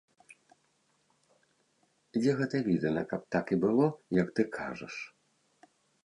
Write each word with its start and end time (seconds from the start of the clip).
Дзе 2.19 2.31
гэта 2.39 2.55
відана, 2.67 3.03
каб 3.11 3.21
так 3.35 3.45
і 3.57 3.59
было, 3.65 3.85
як 4.23 4.31
ты 4.39 4.47
кажаш?! 4.57 4.95